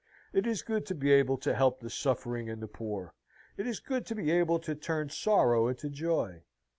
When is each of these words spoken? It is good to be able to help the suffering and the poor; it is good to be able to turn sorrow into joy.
It 0.33 0.47
is 0.47 0.63
good 0.63 0.87
to 0.87 0.95
be 0.95 1.11
able 1.11 1.37
to 1.37 1.53
help 1.53 1.79
the 1.79 1.89
suffering 1.91 2.49
and 2.49 2.59
the 2.59 2.67
poor; 2.67 3.13
it 3.55 3.67
is 3.67 3.79
good 3.79 4.03
to 4.07 4.15
be 4.15 4.31
able 4.31 4.57
to 4.57 4.73
turn 4.73 5.09
sorrow 5.09 5.67
into 5.67 5.91
joy. 5.91 6.41